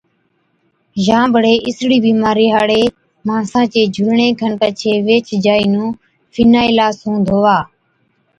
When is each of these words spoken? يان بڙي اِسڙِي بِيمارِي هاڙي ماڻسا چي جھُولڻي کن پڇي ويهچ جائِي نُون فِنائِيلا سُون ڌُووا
يان 1.07 1.25
بڙي 1.33 1.55
اِسڙِي 1.67 1.97
بِيمارِي 2.05 2.47
هاڙي 2.55 2.81
ماڻسا 3.27 3.61
چي 3.73 3.81
جھُولڻي 3.95 4.29
کن 4.39 4.51
پڇي 4.61 4.93
ويهچ 5.05 5.27
جائِي 5.45 5.65
نُون 5.73 5.89
فِنائِيلا 6.33 6.87
سُون 6.99 7.15
ڌُووا 7.27 7.57